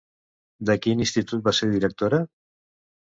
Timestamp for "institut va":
1.05-1.53